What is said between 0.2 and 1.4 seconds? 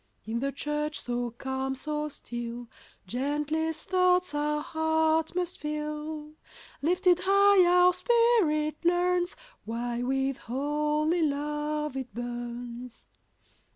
In the church so